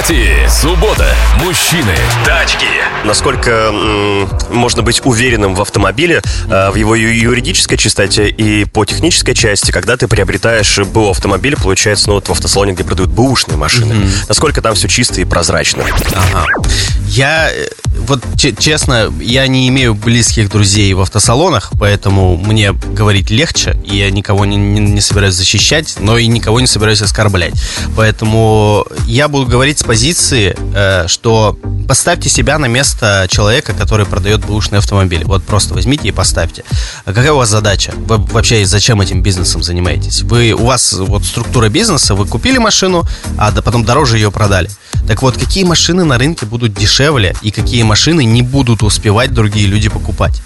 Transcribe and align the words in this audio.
Автопати. 0.00 0.48
Суббота. 0.48 1.14
Мужчины. 1.44 1.94
Тачки. 2.24 2.64
Насколько 3.04 3.50
м, 3.50 4.28
можно 4.50 4.82
быть 4.82 5.02
уверенным 5.04 5.54
в 5.54 5.60
автомобиле, 5.60 6.22
э, 6.48 6.70
в 6.70 6.76
его 6.76 6.94
юридической 6.94 7.76
чистоте 7.76 8.28
и 8.28 8.64
по 8.64 8.86
технической 8.86 9.34
части, 9.34 9.70
когда 9.70 9.98
ты 9.98 10.08
приобретаешь 10.08 10.78
БУ 10.78 11.10
автомобиль, 11.10 11.54
получается, 11.54 12.08
ну 12.08 12.14
вот 12.14 12.28
в 12.28 12.32
автосалоне, 12.32 12.72
где 12.72 12.82
продают 12.82 13.10
бэушные 13.10 13.58
машины, 13.58 14.08
насколько 14.26 14.62
там 14.62 14.74
все 14.74 14.88
чисто 14.88 15.20
и 15.20 15.24
прозрачно. 15.24 15.84
Ага. 16.14 16.46
Я, 17.06 17.50
э, 17.52 17.66
вот 18.06 18.22
че- 18.36 18.54
честно, 18.54 19.12
я 19.20 19.46
не 19.46 19.68
имею 19.68 19.94
близких 19.94 20.50
друзей 20.50 20.92
в 20.94 21.00
автосалонах, 21.00 21.70
поэтому 21.78 22.36
мне 22.36 22.72
говорить 22.72 23.30
легче, 23.30 23.76
и 23.84 23.96
я 23.96 24.10
никого 24.10 24.44
не, 24.46 24.56
не- 24.56 24.80
не 24.80 25.00
собираюсь 25.00 25.34
защищать, 25.34 25.96
но 26.00 26.18
и 26.18 26.26
никого 26.26 26.60
не 26.60 26.66
собираюсь 26.66 27.02
оскорблять. 27.02 27.54
Поэтому 27.96 28.86
я 29.06 29.28
буду 29.28 29.46
говорить 29.46 29.78
с 29.78 29.82
позиции, 29.82 30.56
э, 30.74 31.06
что 31.08 31.56
поставьте 31.86 32.28
себя 32.28 32.58
на 32.58 32.66
место 32.66 33.26
человека, 33.30 33.72
который 33.72 34.06
продает 34.06 34.44
бэушный 34.44 34.78
автомобиль. 34.78 35.22
Вот 35.24 35.44
просто 35.44 35.74
возьмите 35.74 36.08
и 36.08 36.12
поставьте. 36.12 36.64
А 37.04 37.12
какая 37.12 37.32
у 37.32 37.36
вас 37.36 37.48
задача? 37.48 37.92
Вы 37.96 38.16
вообще 38.18 38.64
зачем 38.64 39.00
этим 39.00 39.22
бизнесом 39.22 39.62
занимаетесь? 39.62 40.22
Вы, 40.22 40.52
у 40.52 40.64
вас 40.64 40.92
вот 40.92 41.24
структура 41.24 41.68
бизнеса, 41.68 42.14
вы 42.14 42.26
купили 42.26 42.58
машину, 42.58 43.04
а 43.36 43.52
потом 43.52 43.84
дороже 43.84 44.16
ее 44.18 44.30
продали. 44.30 44.70
Так 45.06 45.22
вот, 45.22 45.36
какие 45.36 45.64
машины 45.64 46.04
на 46.04 46.18
рынке 46.18 46.46
будут 46.46 46.72
дешевле 46.74 47.34
и 47.42 47.50
какие 47.50 47.82
машины 47.90 48.24
не 48.24 48.42
будут 48.42 48.84
успевать 48.84 49.34
другие 49.34 49.66
люди 49.66 49.88
покупать? 49.88 50.40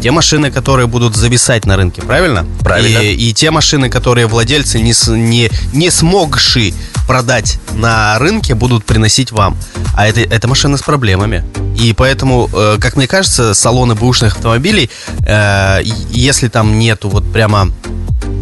Те 0.00 0.12
машины, 0.12 0.52
которые 0.52 0.86
будут 0.86 1.16
зависать 1.16 1.66
на 1.66 1.76
рынке, 1.76 2.00
правильно? 2.00 2.46
Правильно. 2.60 2.98
И, 2.98 3.30
и 3.30 3.32
те 3.32 3.50
машины, 3.50 3.88
которые 3.88 4.28
владельцы 4.28 4.78
не, 4.78 4.94
не, 5.16 5.50
не 5.72 5.90
смогши 5.90 6.74
продать 7.08 7.58
на 7.72 8.16
рынке, 8.20 8.54
будут 8.54 8.84
приносить 8.84 9.32
вам. 9.32 9.56
А 9.96 10.06
это, 10.06 10.20
это 10.20 10.46
машины 10.46 10.78
с 10.78 10.82
проблемами. 10.82 11.44
И 11.76 11.92
поэтому, 11.92 12.48
э, 12.52 12.76
как 12.80 12.94
мне 12.94 13.08
кажется, 13.08 13.52
салоны 13.54 13.96
бэушных 13.96 14.36
автомобилей, 14.36 14.88
э, 15.26 15.80
если 16.12 16.46
там 16.46 16.78
нету 16.78 17.08
вот 17.08 17.32
прямо 17.32 17.72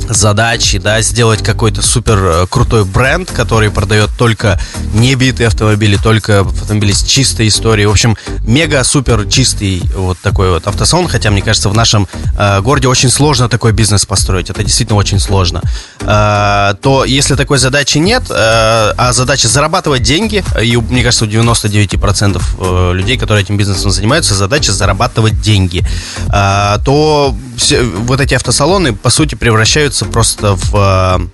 задачи, 0.08 0.78
да, 0.78 1.00
сделать 1.00 1.42
какой-то 1.42 1.82
супер 1.82 2.18
э, 2.22 2.46
крутой 2.48 2.84
бренд, 2.84 3.30
который 3.30 3.70
продает 3.70 4.10
только 4.18 4.60
небитые 4.92 5.46
автомобили, 5.48 5.96
только 5.96 6.40
автомобили 6.40 6.92
с 6.92 7.02
чистой 7.02 7.48
историей. 7.48 7.86
В 7.86 7.90
общем, 7.90 8.16
мега 8.42 8.84
супер 8.84 9.26
чистый 9.28 9.82
вот 9.94 10.18
такой 10.18 10.50
вот 10.50 10.66
автосалон, 10.66 11.08
хотя 11.08 11.30
мне 11.30 11.42
кажется, 11.42 11.68
в 11.68 11.74
нашем 11.74 12.06
э, 12.38 12.60
городе 12.60 12.88
очень 12.88 13.10
сложно 13.10 13.48
такой 13.48 13.72
бизнес 13.72 14.04
построить. 14.04 14.50
Это 14.50 14.62
действительно 14.62 14.98
очень 14.98 15.18
сложно. 15.18 15.62
Э, 16.00 16.74
то 16.82 17.04
если 17.04 17.34
такой 17.34 17.58
задачи 17.58 17.98
нет, 17.98 18.24
э, 18.30 18.34
а 18.34 19.12
задача 19.12 19.48
зарабатывать 19.48 20.02
деньги, 20.02 20.44
и 20.62 20.76
мне 20.76 21.02
кажется, 21.02 21.24
у 21.24 21.28
99% 21.28 22.42
э, 22.58 22.92
людей, 22.94 23.16
которые 23.16 23.44
этим 23.44 23.56
бизнесом 23.56 23.90
занимаются, 23.90 24.34
задача 24.34 24.72
зарабатывать 24.72 25.40
деньги, 25.40 25.82
э, 26.32 26.78
то 26.84 27.34
все- 27.56 27.82
вот 27.82 28.20
эти 28.20 28.34
автосалоны, 28.34 28.92
по 28.94 29.10
сути, 29.10 29.34
превращаются 29.34 29.93
просто 30.02 30.54
в 30.56 31.30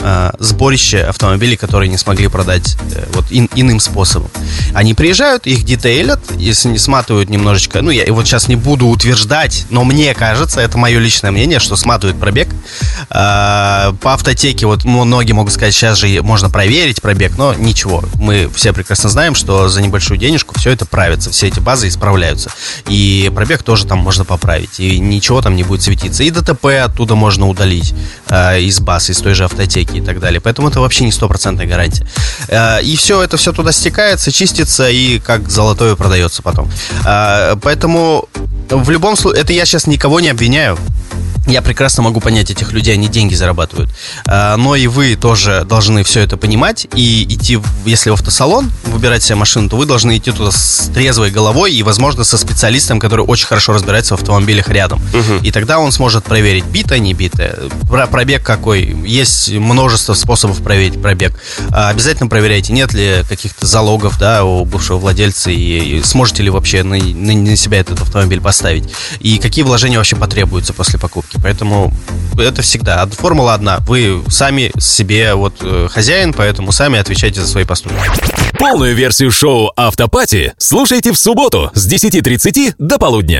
э, 0.00 0.30
сборище 0.38 1.00
автомобилей, 1.02 1.56
которые 1.56 1.88
не 1.88 1.98
смогли 1.98 2.28
продать 2.28 2.76
э, 2.94 3.06
вот 3.12 3.26
ин- 3.30 3.48
иным 3.54 3.80
способом. 3.80 4.30
Они 4.74 4.94
приезжают, 4.94 5.46
их 5.46 5.64
детейлят, 5.64 6.20
если 6.36 6.68
не 6.68 6.78
сматывают 6.78 7.28
немножечко, 7.30 7.82
ну, 7.82 7.90
я 7.90 8.10
вот 8.12 8.26
сейчас 8.26 8.48
не 8.48 8.56
буду 8.56 8.86
утверждать, 8.86 9.66
но 9.70 9.84
мне 9.84 10.14
кажется, 10.14 10.60
это 10.60 10.78
мое 10.78 10.98
личное 10.98 11.30
мнение, 11.30 11.58
что 11.60 11.76
сматывают 11.76 12.18
пробег. 12.18 12.48
Э, 13.10 13.92
По 14.00 14.14
автотеке, 14.14 14.66
вот 14.66 14.84
многие 14.84 15.32
могут 15.32 15.52
сказать, 15.52 15.74
сейчас 15.74 15.98
же 15.98 16.22
можно 16.22 16.50
проверить 16.50 17.02
пробег, 17.02 17.32
но 17.36 17.54
ничего. 17.54 18.02
Мы 18.14 18.48
все 18.54 18.72
прекрасно 18.72 19.08
знаем, 19.08 19.34
что 19.34 19.68
за 19.68 19.82
небольшую 19.82 20.18
денежку 20.18 20.54
все 20.58 20.70
это 20.70 20.86
правится, 20.86 21.30
все 21.30 21.48
эти 21.48 21.60
базы 21.60 21.88
исправляются. 21.88 22.50
И 22.88 23.30
пробег 23.34 23.62
тоже 23.62 23.86
там 23.86 23.98
можно 23.98 24.24
поправить, 24.24 24.80
и 24.80 24.98
ничего 24.98 25.42
там 25.42 25.56
не 25.56 25.62
будет 25.64 25.82
светиться. 25.82 26.22
И 26.22 26.30
ДТП 26.30 26.66
оттуда 26.84 27.14
можно 27.14 27.48
удалить 27.48 27.94
э, 28.28 28.60
из 28.62 28.80
баз, 28.80 29.10
из 29.10 29.18
той 29.18 29.34
же 29.34 29.44
автотеки 29.50 29.98
и 29.98 30.00
так 30.00 30.20
далее. 30.20 30.40
Поэтому 30.40 30.68
это 30.68 30.80
вообще 30.80 31.04
не 31.04 31.12
стопроцентная 31.12 31.66
гарантия. 31.66 32.06
Э, 32.48 32.82
и 32.82 32.96
все 32.96 33.22
это 33.22 33.36
все 33.36 33.52
туда 33.52 33.72
стекается, 33.72 34.32
чистится 34.32 34.88
и 34.88 35.18
как 35.18 35.48
золотое 35.50 35.96
продается 35.96 36.42
потом. 36.42 36.70
Э, 37.04 37.56
поэтому 37.60 38.28
в 38.68 38.90
любом 38.90 39.16
случае, 39.16 39.42
это 39.42 39.52
я 39.52 39.64
сейчас 39.64 39.86
никого 39.86 40.20
не 40.20 40.28
обвиняю. 40.28 40.78
Я 41.50 41.62
прекрасно 41.62 42.04
могу 42.04 42.20
понять 42.20 42.50
этих 42.50 42.70
людей, 42.72 42.94
они 42.94 43.08
деньги 43.08 43.34
зарабатывают. 43.34 43.90
А, 44.26 44.56
Но 44.56 44.76
и 44.76 44.86
вы 44.86 45.16
тоже 45.16 45.64
должны 45.68 46.04
все 46.04 46.20
это 46.20 46.36
понимать 46.36 46.86
и 46.94 47.24
идти, 47.28 47.58
если 47.84 48.10
в 48.10 48.12
автосалон 48.14 48.70
выбирать 48.86 49.24
себе 49.24 49.34
машину, 49.34 49.68
то 49.68 49.76
вы 49.76 49.84
должны 49.84 50.16
идти 50.16 50.30
туда 50.30 50.52
с 50.52 50.90
трезвой 50.94 51.30
головой 51.32 51.72
и, 51.74 51.82
возможно, 51.82 52.22
со 52.22 52.38
специалистом, 52.38 53.00
который 53.00 53.24
очень 53.24 53.46
хорошо 53.46 53.72
разбирается 53.72 54.16
в 54.16 54.20
автомобилях 54.20 54.68
рядом. 54.68 55.02
И 55.42 55.50
тогда 55.50 55.80
он 55.80 55.90
сможет 55.90 56.22
проверить, 56.24 56.64
битая, 56.66 57.00
не 57.00 57.14
битая, 57.14 57.56
про 57.88 58.06
пробег 58.06 58.44
какой. 58.44 58.82
Есть 59.04 59.50
множество 59.50 60.14
способов 60.14 60.62
проверить 60.62 61.00
пробег. 61.02 61.32
А, 61.70 61.88
Обязательно 61.90 62.28
проверяйте, 62.28 62.72
нет 62.72 62.92
ли 62.94 63.24
каких-то 63.28 63.66
залогов 63.66 64.18
да, 64.20 64.44
у 64.44 64.64
бывшего 64.64 64.98
владельца 64.98 65.50
и, 65.50 65.98
и 65.98 66.02
сможете 66.04 66.44
ли 66.44 66.50
вообще 66.50 66.84
на- 66.84 66.96
на 67.00 67.56
себя 67.56 67.80
этот 67.80 68.00
автомобиль 68.00 68.40
поставить. 68.40 68.84
И 69.18 69.38
какие 69.38 69.64
вложения 69.64 69.96
вообще 69.98 70.14
потребуются 70.14 70.72
после 70.72 70.98
покупки. 70.98 71.39
Поэтому 71.42 71.92
это 72.38 72.62
всегда. 72.62 73.06
Формула 73.06 73.54
одна. 73.54 73.78
Вы 73.86 74.22
сами 74.28 74.72
себе 74.78 75.34
вот 75.34 75.54
э, 75.62 75.88
хозяин, 75.90 76.32
поэтому 76.32 76.72
сами 76.72 76.98
отвечайте 76.98 77.40
за 77.40 77.46
свои 77.46 77.64
поступки. 77.64 77.98
Полную 78.58 78.94
версию 78.94 79.30
шоу 79.30 79.72
Автопати 79.76 80.52
слушайте 80.58 81.12
в 81.12 81.18
субботу 81.18 81.70
с 81.74 81.90
10.30 81.90 82.74
до 82.78 82.98
полудня. 82.98 83.38